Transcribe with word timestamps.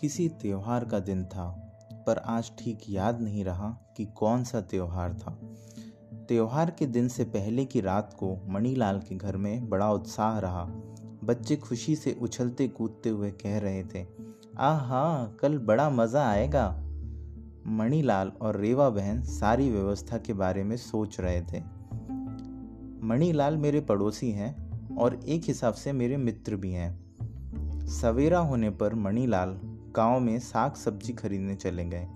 किसी 0.00 0.28
त्यौहार 0.28 0.84
का 0.84 0.98
दिन 0.98 1.24
था, 1.24 1.46
पर 2.06 2.18
आज 2.18 2.50
ठीक 2.58 2.78
याद 2.88 3.20
नहीं 3.20 3.44
रहा 3.44 3.68
कि 3.96 4.04
कौन 4.04 4.44
सा 4.44 4.60
त्यौहार 4.60 5.14
था। 5.14 5.38
त्यौहार 6.28 6.70
के 6.70 6.86
दिन 6.86 7.08
से 7.08 7.24
पहले 7.24 7.64
की 7.64 7.80
रात 7.80 8.14
को 8.18 8.36
मणिलाल 8.48 8.98
के 8.98 9.16
घर 9.16 9.36
में 9.36 9.68
बड़ा 9.68 9.90
उत्साह 9.92 10.38
रहा। 10.38 10.64
बच्चे 11.24 11.56
खुशी 11.56 11.96
से 11.96 12.16
उछलते 12.22 12.68
कूदते 12.68 13.08
हुए 13.08 13.30
कह 13.30 13.58
रहे 13.58 13.82
थे, 13.84 14.06
आहा, 14.58 15.24
कल 15.40 15.58
बड़ा 15.58 15.90
मज़ा 15.90 16.26
आएगा। 16.28 16.68
मणिलाल 17.66 18.32
और 18.40 18.56
रेवा 18.56 18.88
बहन 18.90 19.22
सारी 19.22 19.70
व्यवस्था 19.70 20.18
के 20.18 20.32
बारे 20.32 20.64
में 20.64 20.76
सोच 20.76 21.20
रहे 21.20 21.40
थे। 21.42 21.60
मणिलाल 23.06 23.56
मेरे 23.56 23.80
पड़ोसी 23.80 24.30
हैं 24.30 24.96
और 24.96 25.20
एक 25.24 25.42
हिसाब 25.44 25.74
से 25.74 25.92
मेरे 25.92 26.16
मित्र 26.16 26.56
भी 26.56 26.72
हैं। 26.72 27.86
सवेरा 27.90 28.38
होने 28.38 28.70
पर 28.70 28.94
मणिलाल 28.94 29.60
गाँव 29.96 30.20
में 30.20 30.38
साग 30.38 30.74
सब्ज़ी 30.74 31.12
खरीदने 31.12 31.54
चले 31.54 31.84
गए। 31.84 32.08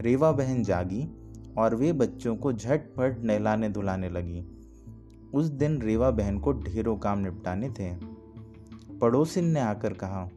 रेवा 0.00 0.32
बहन 0.32 0.62
जागी 0.62 1.08
और 1.58 1.74
वे 1.74 1.92
बच्चों 1.92 2.36
को 2.36 2.52
झटपट 2.52 3.22
नहलाने 3.24 3.68
धुलाने 3.68 4.08
लगी। 4.08 4.46
उस 5.34 5.46
दिन 5.46 5.82
रेवा 5.82 6.10
बहन 6.10 6.38
को 6.38 6.52
ढेरों 6.52 6.96
काम 6.96 7.18
निपटाने 7.18 7.70
थे। 7.70 7.94
पड़ोसिन 8.98 9.44
ने 9.44 9.60
आकर 9.60 9.92
कहा, 9.92 10.28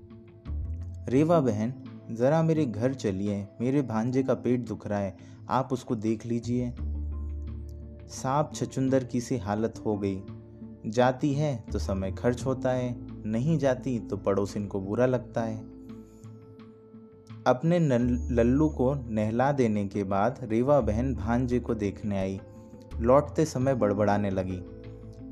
रेवा 1.10 1.40
बहन, 1.40 1.74
ज़रा 2.12 2.44
मेरे 2.44 2.66
घर 2.66 2.94
चलिए। 2.94 3.48
मेरे 3.62 3.82
भांजे 3.82 4.24
का 4.24 4.34
पेट 4.34 4.68
दुख 4.68 4.88
रहा 4.88 4.99
है। 4.99 5.18
आप 5.49 5.70
उसको 5.74 5.96
देख 5.96 6.26
लीजिए। 6.26 6.74
सांप 8.08 8.52
छचुंदर 8.55 9.04
की 9.04 9.22
सी 9.22 9.38
हालत 9.38 9.84
हो 9.86 9.98
गई। 9.98 10.24
जाती 10.86 11.34
है 11.34 11.63
तो 11.72 11.80
समय 11.80 12.12
खर्च 12.12 12.46
होता 12.46 12.72
है। 12.72 13.08
नहीं 13.30 13.58
जाती 13.58 13.99
तो 13.99 14.18
पड़ोसिन 14.18 14.68
को 14.68 14.82
बुरा 14.82 15.05
लगता 15.05 15.41
है। 15.41 15.79
अपने 17.48 17.79
लल्लू 18.32 18.70
को 18.70 18.95
नहला 18.95 19.51
देने 19.51 19.87
के 19.87 20.04
बाद 20.04 20.40
रेवा 20.43 20.82
बहन 20.82 21.15
भांजे 21.15 21.59
को 21.59 21.76
देखने 21.76 22.20
आई। 22.20 22.41
लौटते 22.99 23.46
समय 23.46 23.76
बड़बड़ाने 23.76 24.29
लगी। 24.29 24.57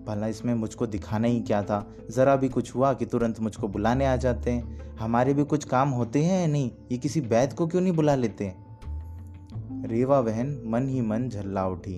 भला 0.08 0.28
इसमें 0.28 0.54
मुझको 0.54 0.88
दिखाना 0.88 1.28
ही 1.28 1.42
क्या 1.42 1.64
था? 1.64 1.88
ज़रा 2.10 2.36
भी 2.36 2.50
कुछ 2.50 2.76
हुआ 2.76 2.94
कि 2.94 3.06
तुरंत 3.06 3.40
मुझको 3.40 3.68
बुलाने 3.68 4.06
आ 4.06 4.16
जाते 4.16 4.52
हैं? 4.52 4.96
हमारे 4.98 5.34
भी 5.34 5.44
कुछ 5.44 5.64
काम 5.64 5.90
होते 5.90 6.24
हैं 6.24 6.42
या 6.42 6.48
नहीं? 6.48 6.72
ये 6.92 6.98
किसी 6.98 7.22
बैद 7.22 7.54
को 7.54 7.68
क्यों 7.68 7.82
नहीं 7.82 7.94
बुला 7.94 8.16
लेते? 8.16 8.56
रेवा 9.86 10.22
बहन 10.22 10.62
मन 10.66 10.90
ही 10.90 11.02
मन 11.02 11.30
झल्ला 11.30 11.68
उठी। 11.68 11.96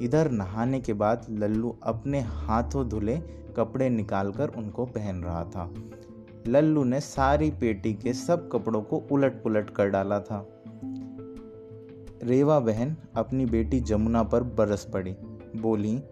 इधर 0.00 0.30
नहाने 0.30 0.80
के 0.80 0.92
बाद 0.92 1.26
लल्लू 1.30 1.78
अपने 1.82 2.20
हाथों 2.20 2.88
धुले 2.88 3.16
कपड़े 3.56 3.90
निकालकर 3.90 4.48
उनको 4.48 4.84
पहन 4.84 5.22
रहा 5.22 5.44
था। 5.44 5.70
लल्लू 6.46 6.84
ने 6.84 7.00
सारी 7.00 7.50
पेटी 7.50 7.94
के 7.94 8.12
सब 8.12 8.50
कपड़ों 8.50 8.82
को 8.82 8.96
उलट 9.12 9.42
पुलट 9.42 9.70
कर 9.70 9.88
डाला 9.88 10.20
था। 10.20 10.62
रेवा 12.22 12.60
बहन 12.60 12.96
अपनी 13.16 13.46
बेटी 13.46 13.80
जमुना 13.80 14.22
पर 14.22 14.42
बरस 14.42 14.84
पड़ी। 14.92 15.16
बोली, 15.56 16.02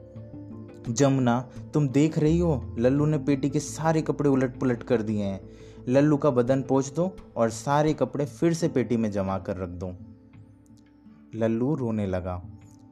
जमुना, 0.88 1.50
तुम 1.74 1.88
देख 1.88 2.18
रही 2.18 2.38
हो? 2.38 2.76
लल्लू 2.78 3.06
ने 3.06 3.18
पेटी 3.18 3.50
के 3.50 3.60
सारे 3.60 4.02
कपड़े 4.02 4.30
उलट 4.30 4.58
पुलट 4.58 4.82
कर 4.82 5.02
दिए 5.02 5.22
हैं। 5.22 5.50
लल्लू 5.88 6.16
का 6.16 6.30
बदन 6.30 6.62
पोछ 6.62 6.92
दो 6.92 7.16
और 7.36 7.50
सारे 7.50 7.94
कपड़े 7.94 8.26
फिर 8.26 8.52
से 8.52 8.68
पेटी 8.68 8.96
में 8.96 9.10
जमा 9.10 9.38
कर 9.38 9.56
रख 9.56 9.68
दो। 9.68 9.92
लल्लू 11.34 11.74
रोने 11.74 12.06
लगा। 12.06 12.42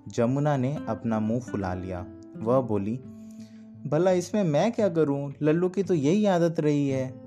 जमुना 0.08 0.56
ने 0.56 0.78
अपना 0.88 1.20
मुँह 1.20 1.40
फुला 1.40 1.74
लिया। 1.74 2.06
वह 2.36 2.60
बोली, 2.60 3.00
भला 3.86 4.10
इसमें 4.10 4.44
मैं 4.44 4.72
क्या 4.72 4.88
करूँ? 4.88 5.32
लल्लू 5.42 5.68
की 5.68 5.82
तो 5.82 5.94
यही 5.94 6.26
आदत 6.26 6.60
रही 6.60 6.88
है। 6.88 7.23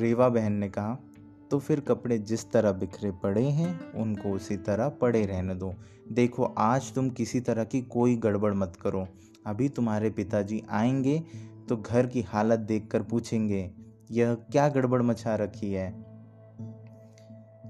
रेवा 0.00 0.28
बहन 0.28 0.52
ने 0.52 0.68
कहा 0.68 0.98
तो 1.50 1.58
फिर 1.58 1.80
कपड़े 1.80 2.18
जिस 2.18 2.50
तरह 2.50 2.72
बिखरे 2.72 3.10
पड़े 3.12 3.42
हैं, 3.42 3.92
उनको 3.92 4.30
उसी 4.30 4.56
तरह 4.56 4.88
पड़े 4.88 5.24
रहने 5.26 5.54
दो। 5.54 5.72
देखो, 6.12 6.44
आज 6.44 6.92
तुम 6.94 7.08
किसी 7.10 7.40
तरह 7.40 7.64
की 7.64 7.80
कोई 7.82 8.16
गड़बड़ 8.16 8.52
मत 8.54 8.76
करो। 8.76 9.06
अभी 9.46 9.68
तुम्हारे 9.68 10.10
पिताजी 10.10 10.62
आएँगे 10.70 11.18
तो 11.68 11.76
घर 11.76 12.06
की 12.06 12.22
हालत 12.22 12.58
देखकर 12.58 13.02
पूछेंगे, 13.02 13.70
यह 14.10 14.34
क्या 14.34 14.68
गड़बड़ 14.68 15.02
मचा 15.02 15.34
रखी 15.34 15.72
है? 15.72 15.90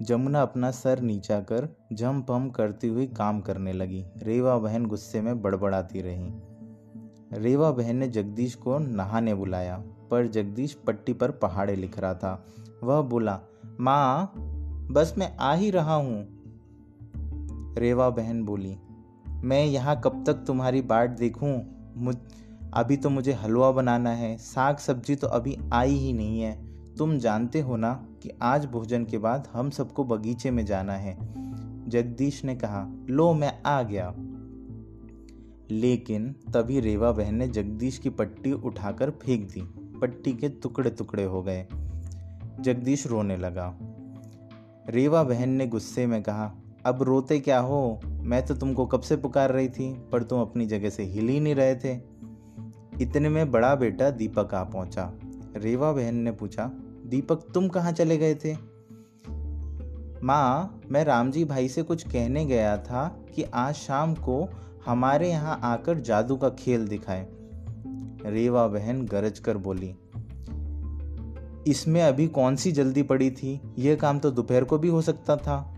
जमुना 0.03 0.43
अपना 0.43 0.71
सर 0.71 1.01
नीचा 1.01 1.41
कर 1.41 1.69
जम 1.93 2.21
पम 2.23 2.49
करती 2.51 2.89
हुई 2.89 3.07
काम 3.07 3.41
करने 3.41 3.73
लगी। 3.73 4.05
रेवा 4.17 4.57
बहन 4.59 4.87
गुस्से 4.87 5.21
में 5.21 5.41
बड़बड़ाती 5.43 6.01
रही। 6.01 6.31
रेवा 7.33 7.71
बहन 7.71 7.97
ने 7.97 8.09
जगदीश 8.09 8.55
को 8.55 8.79
नहाने 8.79 9.35
बुलाया। 9.35 9.83
पर 10.11 10.27
जगदीश 10.27 10.73
पट्टी 10.73 11.13
पर 11.13 11.31
पहाड़े 11.31 11.77
लिख 11.77 11.99
रहा 11.99 12.15
था। 12.15 12.47
वह 12.85 13.01
बोला, 13.03 13.41
माँ, 13.81 14.33
बस 14.91 15.15
मैं 15.19 15.37
आ 15.37 15.55
ही 15.55 15.71
रहा 15.71 15.95
हूँ। 15.95 16.29
रेवा 17.79 18.11
बहन 18.11 18.45
बोली, 18.45 18.77
मैं 19.45 19.65
यहाँ 19.65 20.01
कब 20.05 20.25
तक 20.27 20.35
तुम्हारी 20.35 20.83
बाट 20.83 21.11
देखूँ? 21.11 21.63
मुझ, 21.97 22.17
अभी 22.75 22.97
तो 22.97 23.11
मुझे 23.11 23.33
हलवा 23.33 23.71
बनाना 23.71 24.11
है, 24.11 24.37
साग 24.37 24.77
सब्ज़ी 24.77 25.17
तो 25.17 25.27
अभी 25.27 25.59
आई 25.73 25.95
ही 25.95 26.13
नहीं 26.13 26.41
है। 26.41 26.71
तुम 26.95 27.19
जानते 27.19 27.61
हो 27.61 27.77
ना 27.77 28.07
कि 28.23 28.31
आज 28.43 28.67
भोजन 28.67 29.05
के 29.05 29.19
बाद 29.19 29.49
हम 29.53 29.71
सबको 29.71 30.05
बगीचे 30.05 30.51
में 30.51 30.67
जाना 30.67 30.93
है। 30.93 31.19
जगदीश 31.89 32.45
ने 32.45 32.55
कहा, 32.55 32.87
लो, 33.11 33.33
मैं 33.33 33.63
आ 33.63 33.83
गया। 33.83 34.15
लेकिन 35.71 36.33
तभी 36.33 36.81
रेवा 36.81 37.13
बहन 37.13 37.35
ने 37.35 37.49
जगदीश 37.49 37.99
की 37.99 38.11
पट्टी 38.11 38.53
उठाकर 38.53 39.11
फेंक 39.11 39.49
दी। 39.49 39.90
पट्टी 40.01 40.33
के 40.33 40.49
टुकड़े 40.49 40.91
टुकड़े 40.91 41.25
हो 41.25 41.43
गए। 41.43 41.67
जगदीश 42.61 43.07
रोने 43.07 43.37
लगा। 43.37 43.79
रेवा 44.89 45.23
बहन 45.23 45.49
ने 45.49 45.67
गुस्से 45.67 46.07
में 46.07 46.23
कहा, 46.23 46.53
अब 46.87 47.03
रोते 47.03 47.41
क्या 47.41 47.59
हो? 47.59 48.01
मैं 48.07 48.47
तो 48.47 48.55
तुमको 48.55 48.87
कब 48.87 49.01
से 49.01 49.17
पुकार 49.17 49.51
रही 49.51 49.69
थी, 49.69 49.95
पर 50.13 50.23
तुम 50.23 50.41
अपनी 50.41 50.67
जगह 50.67 50.91
से 50.91 51.03
हिल 51.03 51.29
ही 51.29 51.41
नहीं 51.41 51.55
रहे 51.55 51.77
थे। 51.77 52.01
इतने 53.01 53.29
में 53.29 53.51
बड़ा 53.51 53.75
बेटा 53.75 54.11
दीपक 54.11 54.55
आ 54.55 54.65
पहुँचा। 54.65 55.13
रेवा 55.57 55.93
बहन 55.93 56.15
ने 56.15 56.33
पूछा, 56.33 56.71
दीपक, 57.07 57.37
तुम 57.55 57.69
कहाँ 57.69 57.93
चले 57.93 58.17
गए 58.17 58.35
थे? 58.35 58.57
माँ, 60.23 60.81
मैं 60.91 61.05
रामजी 61.05 61.45
भाई 61.45 61.69
से 61.69 61.83
कुछ 61.83 62.09
कहने 62.09 62.47
गया 62.47 62.77
था 62.77 63.25
कि 63.35 63.43
आज 63.43 63.75
शाम 63.75 64.15
को 64.15 64.49
हमारे 64.87 65.31
यहाँ 65.31 65.61
आकर 65.63 65.99
जादू 65.99 66.37
का 66.37 66.49
खेल 66.49 66.89
दिखाए। 66.89 67.40
रेवा 68.27 68.67
बहन 68.67 69.07
गरज 69.07 69.39
कर 69.39 69.57
बोली, 69.57 69.95
इसमें 71.67 72.03
अभी 72.03 72.29
कौन 72.29 72.57
सी 72.57 72.73
जल्दी 72.73 73.03
पड़ी 73.03 73.31
थी? 73.31 73.61
यह 73.79 73.95
काम 73.95 74.19
तो 74.19 74.31
दोपहर 74.31 74.65
को 74.65 74.79
भी 74.79 74.89
हो 74.89 75.03
सकता 75.03 75.37
था। 75.37 75.75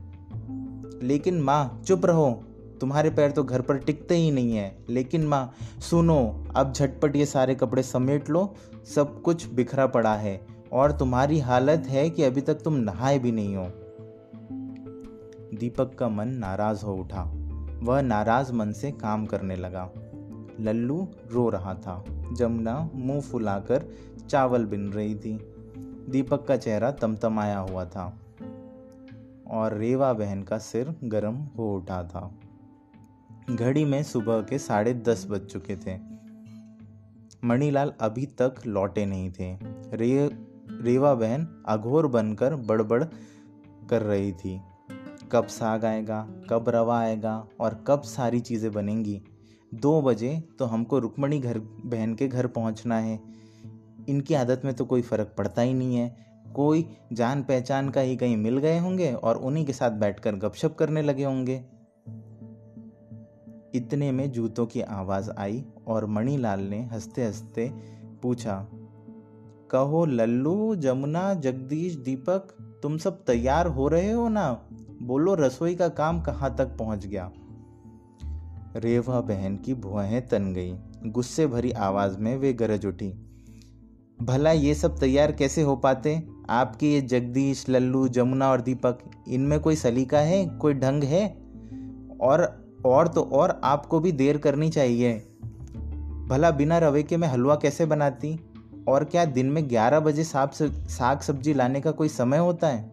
लेकिन 1.02 1.41
माँ, 1.41 1.82
चुप 1.86 2.06
रहो। 2.06 2.44
तुम्हारे 2.81 3.10
पैर 3.10 3.31
तो 3.31 3.44
घर 3.44 3.60
पर 3.60 3.78
टिकते 3.78 4.16
ही 4.16 4.31
नहीं 4.31 4.56
है। 4.56 4.78
लेकिन 4.88 5.26
माँ, 5.26 5.52
सुनो, 5.91 6.47
अब 6.56 6.72
झटपट 6.72 7.16
ये 7.16 7.26
सारे 7.26 7.54
कपड़े 7.54 7.82
समेट 7.82 8.31
लो। 8.31 8.54
सब 8.94 9.22
कुछ 9.22 9.52
बिखरा 9.52 9.86
पड़ा 9.86 10.14
है 10.14 10.47
और 10.72 10.92
तुम्हारी 10.92 11.38
हालत 11.38 11.84
है 11.86 12.10
कि 12.10 12.22
अभी 12.22 12.41
तक 12.41 12.54
तुम 12.54 12.75
नहाए 12.75 13.19
भी 13.19 13.32
नहीं 13.32 13.56
हो। 13.56 13.66
दीपक 15.58 15.94
का 15.94 16.08
मन 16.08 16.28
नाराज़ 16.28 16.84
हो 16.84 16.94
उठा। 16.94 17.22
वह 17.82 18.00
नाराज़ 18.00 18.52
मन 18.52 18.72
से 18.72 18.91
काम 18.91 19.26
करने 19.26 19.56
लगा। 19.56 19.91
लल्लू 20.60 21.08
रो 21.30 21.48
रहा 21.48 21.74
था। 21.74 22.04
जमुना 22.32 22.90
मुँह 22.94 23.20
फुलाकर 23.20 23.84
चावल 24.28 24.64
बिन 24.64 24.92
रही 24.92 25.14
थी। 25.14 25.38
दीपक 26.08 26.46
का 26.46 26.56
चेहरा 26.56 26.90
तमतमाया 26.90 27.58
हुआ 27.58 27.84
था 27.84 28.20
और 29.50 29.74
रेवा 29.74 30.12
बहन 30.12 30.42
का 30.42 30.58
सिर 30.58 30.94
गर्म 31.04 31.34
हो 31.34 31.76
उठा 31.76 32.02
था। 32.04 32.30
घड़ी 33.50 33.84
में 33.84 34.02
सुबह 34.02 34.40
के 34.40 34.58
साढ़े 34.58 34.94
दस 34.94 35.26
बज 35.30 35.40
चुके 35.40 35.76
थे। 35.76 35.98
मणिलाल 37.44 37.93
अभी 38.00 38.26
तक 38.26 38.55
लौटे 38.66 39.06
नहीं 39.06 39.31
थे। 39.31 39.56
रे, 39.96 40.31
रेवा 40.81 41.14
बहन 41.14 41.62
अघोर 41.66 42.06
बनकर 42.06 42.55
बड़बड़ 42.55 43.05
कर 43.90 44.02
रही 44.02 44.32
थी। 44.32 44.60
कब 45.32 45.46
साग 45.46 45.84
आएगा, 45.84 46.28
कब 46.50 46.69
रवा 46.69 47.00
आएगा 47.00 47.46
और 47.60 47.84
कब 47.87 48.02
सारी 48.02 48.40
चीज़ें 48.40 48.72
बनेंगी 48.72 49.22
दो 49.74 50.02
बजे 50.02 50.44
तो 50.58 50.64
हमको 50.64 50.98
रुक्मणी 50.98 51.38
घर, 51.38 51.58
बहन 51.58 52.14
के 52.14 52.28
घर 52.28 52.46
पहुँचना 52.46 52.98
है। 52.98 53.20
इनकी 54.08 54.34
आदत 54.34 54.62
में 54.64 54.74
तो 54.74 54.84
कोई 54.84 55.02
फ़र्क 55.02 55.34
पड़ता 55.38 55.62
ही 55.62 55.74
नहीं 55.74 55.96
है। 55.96 56.16
कोई 56.54 56.88
जान 57.12 57.42
पहचान 57.42 57.88
का 57.88 58.00
ही 58.00 58.16
कहीं 58.16 58.36
मिल 58.36 58.58
गए 58.58 58.78
होंगे 58.78 59.12
और 59.12 59.36
उन्हीं 59.36 59.66
के 59.66 59.72
साथ 59.72 59.90
बैठकर 59.90 60.36
गपशप 60.36 60.76
करने 60.78 61.02
लगे 61.02 61.24
होंगे। 61.24 61.64
इतने 63.74 64.12
में 64.12 64.32
जूतों 64.32 64.66
की 64.66 64.80
आवाज़ 64.80 65.30
आई 65.38 65.64
और 65.86 66.06
मणिलाल 66.06 66.60
ने 66.60 66.82
हँसते 66.82 67.24
हँसते 67.24 67.72
पूछा, 68.22 68.69
कहो, 69.70 70.04
लल्लू, 70.04 70.76
जमुना, 70.76 71.34
जगदीश, 71.34 71.94
दीपक, 71.94 72.48
तुम 72.82 72.98
सब 72.98 73.24
तैयार 73.24 73.66
हो 73.66 73.88
रहे 73.88 74.12
हो 74.12 74.28
ना? 74.28 74.69
बोलो, 75.02 75.34
रसोई 75.34 75.74
का 75.74 75.88
काम 75.88 76.22
कहाँ 76.22 76.56
तक 76.56 76.66
पहुँच 76.66 77.06
गया? 77.06 77.32
रेवा 78.76 79.20
बहन 79.20 79.56
की 79.56 79.74
भुआएँ 79.74 80.20
तन 80.20 80.52
गई। 80.52 80.76
गुस्से 81.06 81.46
भरी 81.46 81.72
आवाज़ 81.72 82.19
में 82.19 82.36
वे 82.36 82.52
गरज 82.52 82.86
उठी। 82.86 83.26
भला 84.22 84.52
ये 84.52 84.74
सब 84.74 84.98
तैयार 84.98 85.32
कैसे 85.32 85.62
हो 85.62 85.76
पाते? 85.76 86.28
आपके 86.50 86.92
ये 86.92 87.00
जगदीश, 87.00 87.69
लल्लू, 87.69 88.08
जमुना 88.08 88.50
और 88.50 88.60
दीपक, 88.60 88.98
इनमें 89.28 89.60
कोई 89.60 89.76
सलीका 89.76 90.19
है? 90.19 90.46
कोई 90.46 90.74
ढंग 90.74 91.04
है? 91.04 91.28
और 92.20 92.62
और 92.86 93.08
तो 93.08 93.22
और 93.22 93.60
आपको 93.64 94.00
भी 94.00 94.12
देर 94.12 94.38
करनी 94.38 94.70
चाहिए। 94.70 95.19
भला 96.28 96.50
बिना 96.50 96.78
रवे 96.78 97.02
के 97.02 97.16
मैं 97.16 97.28
हलवा 97.28 97.54
कैसे 97.54 97.86
बनाती? 97.86 98.40
और 98.88 99.04
क्या 99.04 99.24
दिन 99.24 99.46
में 99.46 99.69
ग्यारह 99.69 100.00
बजे 100.00 100.24
साग 100.24 101.20
सब्ज़ी 101.20 101.54
लाने 101.54 101.80
का 101.80 101.90
कोई 101.90 102.08
समय 102.08 102.38
होता 102.38 102.69
है? 102.69 102.90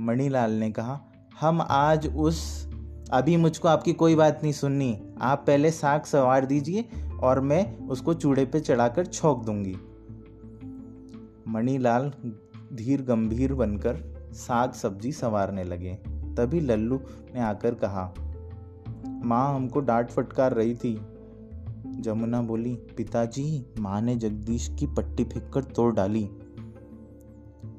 मणिलाल 0.00 0.50
ने 0.50 0.70
कहा, 0.70 1.00
हम 1.40 1.66
आज 1.70 2.16
उस 2.16 2.65
अभी 3.12 3.36
मुझको 3.36 3.68
आपकी 3.68 3.92
कोई 3.92 4.14
बात 4.14 4.40
नहीं 4.42 4.52
सुननी। 4.52 5.02
आप 5.20 5.44
पहले 5.46 5.70
साग 5.70 6.02
सवार 6.02 6.46
दीजिए 6.46 6.84
और 7.22 7.40
मैं 7.40 7.78
उसको 7.78 8.14
चूड़े 8.14 8.44
पे 8.44 8.60
चढ़ाकर 8.60 9.06
छोंक 9.06 9.44
दूँगी। 9.44 9.76
मणिलाल 11.48 12.12
धीर 12.72 13.02
गंभीर 13.02 13.54
बनकर 13.54 13.96
साग 14.32 14.72
सब्ज़ी 14.72 15.12
संवारने 15.12 15.64
लगे। 15.64 15.94
तभी 16.34 16.60
लल्लू 16.60 17.00
ने 17.34 17.40
आकर 17.40 17.74
कहा, 17.74 18.14
माँ, 19.06 19.54
हमको 19.54 19.80
डांट 19.80 20.10
फटकार 20.10 20.52
रही 20.52 20.74
थी। 20.74 21.00
जमुना 21.86 22.42
बोली, 22.42 22.74
पिताजी, 22.74 23.66
माँ 23.78 24.00
ने 24.00 24.16
जगदीश 24.16 24.76
की 24.78 24.86
पट्टी 24.86 25.24
फेंक 25.24 25.52
कर 25.52 25.64
तोड़ 25.64 25.94
डाली। 25.94 26.30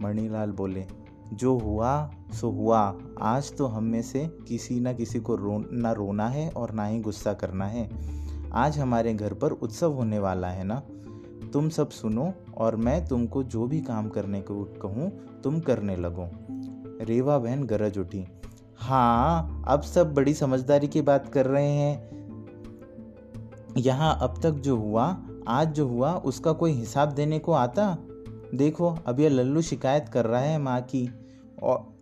मणिलाल 0.02 0.52
बोले, 0.52 0.86
जो 1.34 1.58
हुआ 1.58 2.12
सो 2.34 2.50
हुआ। 2.50 2.96
आज 3.22 3.58
तो 3.58 3.66
हम 3.66 3.84
में 3.84 4.02
से 4.02 4.28
किसी 4.48 4.80
ना 4.80 4.94
किसी 4.94 5.20
को 5.20 5.36
रो 5.36 5.66
ना 5.72 5.92
रोना 5.92 6.28
है 6.28 6.50
और 6.50 6.72
ना 6.72 6.86
ही 6.86 7.00
गुस्सा 7.00 7.34
करना 7.34 7.66
है। 7.66 7.90
आज 8.54 8.80
हमारे 8.80 9.14
घर 9.14 9.34
पर 9.34 9.52
उत्सव 9.52 9.94
होने 9.94 10.20
वाला 10.20 10.48
है 10.48 10.64
ना? 10.64 10.82
तुम 11.54 11.70
सब 11.70 11.90
सुनो 11.90 12.34
और 12.58 12.76
मैं 12.76 13.08
तुमको 13.08 13.44
जो 13.44 13.68
भी 13.68 13.82
काम 13.82 14.10
करने 14.10 14.42
को 14.42 14.64
कहूँ 14.64 15.12
तुम 15.44 15.60
करने 15.60 15.96
लगो। 15.96 16.30
रेवा 17.06 17.38
बहन 17.38 17.64
गरज 17.64 17.98
उठी। 17.98 18.28
हाँ 18.78 19.64
अब 19.68 19.82
सब 19.82 20.14
बड़ी 20.14 20.34
समझदारी 20.34 20.88
की 20.88 21.02
बात 21.02 21.30
कर 21.30 21.46
रहे 21.46 21.72
हैं। 21.72 22.08
यहाँ 23.78 24.18
अब 24.22 24.40
तक 24.44 24.52
जो 24.52 24.76
हुआ 24.76 25.18
आज 25.48 25.68
जो 25.68 25.88
हुआ 25.88 26.14
उसका 26.14 26.52
कोई 26.52 26.72
हिसाब 26.72 27.10
देने 27.10 27.40
को 27.40 27.52
आता? 27.52 27.98
देखो 28.56 28.98
अब 29.06 29.20
यह 29.20 29.30
लल्लू 29.30 29.62
शिकायत 29.62 30.10
कर 30.10 30.26
रहा 30.26 30.42
है 30.42 30.58
माँ 30.58 30.82
की। 30.82 31.10
और, 31.64 31.97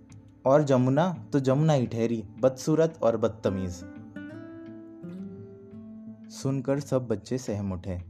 और 0.46 0.64
जमुना 0.64 1.26
तो 1.34 1.40
जमुना 1.40 1.74
ही 1.74 1.88
ठहरी 1.88 2.24
बदसूरत 2.40 3.00
और 3.04 3.18
बदतमीज। 3.18 3.84
सुनकर 6.34 6.80
सब 6.80 7.08
बच्चे 7.08 7.38
सहम 7.38 7.74
उठे। 7.74 8.02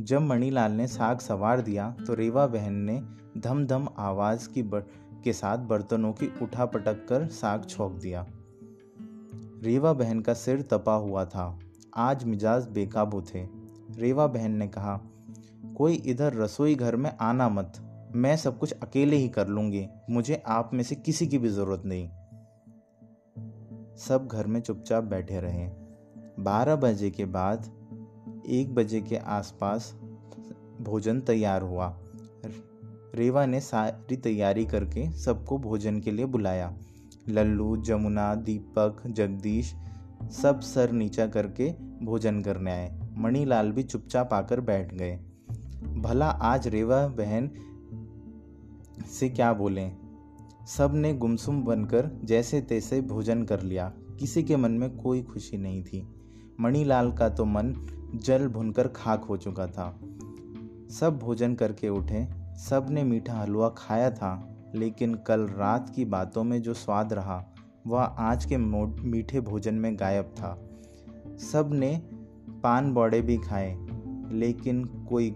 जब 0.00 0.20
मणिलाल 0.20 0.72
ने 0.72 0.86
साग 0.86 1.18
सवार 1.18 1.60
दिया 1.60 1.96
तो 2.06 2.14
रेवा 2.14 2.46
बहन 2.46 2.74
ने 2.74 3.02
धम 3.38 3.66
धम 3.66 3.88
आवाज़ 3.98 4.48
की 4.48 4.62
बर, 4.62 4.80
के 5.24 5.32
साथ 5.32 5.58
बर्तनों 5.58 6.12
की 6.12 6.32
उठा 6.42 6.66
पटक 6.66 7.06
कर 7.08 7.26
साग 7.26 7.64
छोक 7.64 7.92
दिया। 7.92 8.26
रेवा 9.62 9.92
बहन 9.92 10.20
का 10.20 10.34
सिर 10.34 10.62
तपा 10.62 10.94
हुआ 10.94 11.24
था। 11.24 11.58
आज 11.96 12.24
मिजाज 12.24 12.66
बेकाबू 12.66 13.22
थे। 13.22 13.48
रेवा 13.90 14.26
बहन 14.26 14.50
ने 14.50 14.68
कहा 14.68 15.00
कोई 15.76 15.94
इधर 15.94 16.34
रसोई 16.34 16.74
घर 16.74 16.96
में 16.96 17.16
आना 17.20 17.48
मत। 17.48 17.87
मैं 18.14 18.36
सब 18.36 18.58
कुछ 18.58 18.72
अकेले 18.72 19.16
ही 19.16 19.28
कर 19.28 19.48
लूँगी। 19.48 19.88
मुझे 20.10 20.42
आप 20.46 20.70
में 20.74 20.82
से 20.82 20.94
किसी 20.94 21.26
की 21.26 21.38
भी 21.38 21.48
ज़रूरत 21.48 21.82
नहीं। 21.84 22.08
सब 23.96 24.28
घर 24.32 24.46
में 24.46 24.60
चुपचाप 24.60 25.04
बैठे 25.04 25.40
रहे। 25.40 25.70
बारह 26.42 26.76
बजे 26.76 27.10
के 27.10 27.24
बाद 27.24 27.66
एक 28.48 28.74
बजे 28.74 29.00
के 29.00 29.16
आसपास 29.16 29.94
भोजन 30.80 31.20
तैयार 31.20 31.62
हुआ। 31.62 31.98
रेवा 33.14 33.46
ने 33.46 33.60
सारी 33.60 34.16
तैयारी 34.16 34.66
करके 34.66 35.10
सबको 35.10 35.58
भोजन 35.58 36.00
के 36.00 36.10
लिए 36.10 36.26
बुलाया। 36.26 36.78
लल्लू, 37.28 37.76
जमुना, 37.76 38.34
दीपक, 38.34 39.02
जगदीश 39.06 39.74
सब 40.42 40.60
सर 40.60 40.90
नीचा 40.90 41.26
करके 41.26 41.70
भोजन 42.04 42.40
करने 42.40 42.70
आए। 42.70 42.98
मणिलाल 43.16 43.72
भी 43.72 43.82
चुपचाप 43.82 44.34
आकर 44.34 44.60
बैठ 44.60 44.94
गए। 44.94 45.16
भला 46.00 46.26
आज 46.26 46.68
रेवा 46.68 47.06
बहन 47.08 47.50
से 49.08 49.28
क्या 49.28 49.52
बोलें? 49.52 49.96
सबने 50.66 51.14
गुमसुम 51.14 51.62
बनकर 51.62 52.10
जैसे 52.24 52.60
तैसे 52.60 53.00
भोजन 53.00 53.44
कर 53.44 53.62
लिया। 53.62 53.92
किसी 54.18 54.42
के 54.42 54.56
मन 54.56 54.70
में 54.70 54.96
कोई 54.96 55.22
खुशी 55.22 55.56
नहीं 55.56 55.84
थी। 55.84 56.14
मणिलाल 56.60 57.12
का 57.12 57.28
तो 57.28 57.44
मन 57.44 57.74
जल 58.14 58.48
भुनकर 58.48 58.88
खाक 58.88 59.24
हो 59.24 59.36
चुका 59.36 59.66
था। 59.66 60.00
सब 60.90 61.18
भोजन 61.22 61.54
करके 61.54 61.88
उठे। 61.88 62.28
सबने 62.56 63.04
मीठा 63.04 63.34
हलवा 63.34 63.68
खाया 63.68 64.10
था, 64.10 64.56
लेकिन 64.74 65.14
कल 65.14 65.40
रात 65.40 65.92
की 65.96 66.04
बातों 66.04 66.44
में 66.44 66.62
जो 66.62 66.74
स्वाद 66.74 67.12
रहा, 67.12 67.54
वह 67.86 68.00
आज 68.00 68.44
के 68.44 68.56
मीठे 68.56 69.40
भोजन 69.40 69.74
में 69.74 69.98
गायब 69.98 70.24
था। 70.24 70.68
सबने 71.38 72.02
पान 72.62 72.94
बौड़े 72.94 73.20
भी 73.20 73.38
खाए, 73.38 73.78
लेकिन 74.32 74.84
कोई 74.84 75.30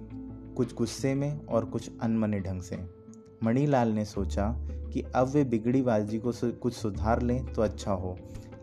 कुछ 0.57 0.75
गुस्से 0.75 1.15
में 1.15 1.47
और 1.47 1.65
कुछ 1.65 1.91
अनमने 2.03 2.41
ढंग 2.41 2.63
से। 2.63 3.02
मणिलाल 3.43 3.89
ने 3.89 4.05
सोचा 4.05 4.49
कि 4.93 5.03
अब 5.15 5.29
वे 5.29 5.45
बिगड़ी 5.45 5.83
बाजी 5.83 6.19
को 6.19 6.33
कुछ 6.53 6.75
सुधार 6.75 7.23
लें 7.23 7.45
तो 7.45 7.63
अच्छा 7.63 7.93
हो, 7.93 8.17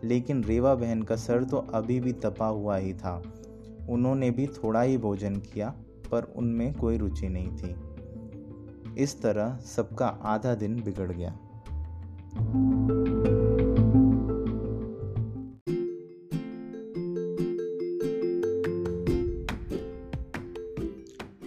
लेकिन 0.04 0.44
रेवा 0.44 0.74
बहन 0.74 1.02
का 1.02 1.16
सर 1.16 1.44
तो 1.44 1.56
अभी 1.74 2.00
भी 2.00 2.12
तपा 2.12 2.46
हुआ 2.46 2.76
ही 2.76 2.94
था। 2.94 3.22
उन्होंने 3.88 4.30
भी 4.30 4.46
थोड़ा 4.46 4.82
ही 4.82 4.98
भोजन 4.98 5.36
किया, 5.36 5.74
पर 6.10 6.32
उनमें 6.36 6.72
कोई 6.74 6.98
रुचि 6.98 7.28
नहीं 7.28 7.50
थी। 7.50 7.74
इस 9.02 9.20
तरह 9.22 9.58
सबका 9.66 10.06
आधा 10.06 10.54
दिन 10.54 10.82
बिगड़ 10.82 11.12
गया। 11.12 11.38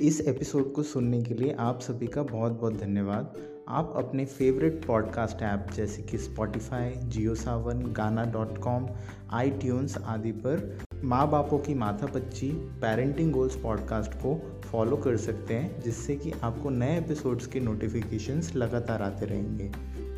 इस 0.04 0.22
एपिसोड 0.22 0.74
को 0.74 0.84
सुनने 0.84 1.24
के 1.24 1.34
लिए 1.34 1.56
आप 1.60 1.80
सभी 1.80 2.08
का 2.08 2.24
बहुत 2.24 2.52
बहुत 2.52 2.74
धन्यवाद। 2.74 3.38
आप 3.68 3.94
अपने 3.98 4.26
फेवरेट 4.26 4.86
पॉडकास्ट 4.86 5.42
ऐप 5.42 5.68
जैसे 5.76 6.02
कि 6.02 6.18
स्पॉटिफाई 6.18 6.92
जियो 6.92 7.36
सावन 7.36 7.94
गाना 7.94 8.26
डॉट 8.26 8.58
कॉम 8.58 8.88
आई 9.32 9.50
ट्यून्स 9.50 9.98
आदि 9.98 10.32
पर 10.32 10.80
माँ 11.04 11.30
बापों 11.30 11.60
की 11.60 11.74
माथा 11.74 12.06
पच्ची 12.06 12.52
पेरेंटिंग 12.54 13.32
गोल्स 13.32 13.56
पॉडकास्ट 13.56 14.14
को 14.14 14.62
फॉलो 14.66 14.98
कर 14.98 15.18
सकते 15.18 15.54
हैं, 15.54 15.82
जिससे 15.82 16.16
कि 16.16 16.32
आपको 16.32 16.70
नए 16.70 16.98
एपिसोड्स 16.98 17.48
के 17.48 17.60
नोटिफिकेशंस 17.60 18.56
लगातार 18.56 19.02
आते 19.02 19.26
रहेंगे। 19.26 19.72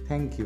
थैंक 0.10 0.39
यू 0.39 0.46